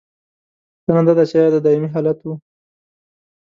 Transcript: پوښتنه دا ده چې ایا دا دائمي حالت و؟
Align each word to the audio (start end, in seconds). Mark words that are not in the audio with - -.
پوښتنه 0.83 1.01
دا 1.07 1.13
ده 1.17 1.23
چې 1.29 1.35
ایا 1.39 1.49
دا 1.53 1.59
دائمي 1.65 1.89
حالت 1.93 2.19
و؟ 2.23 2.27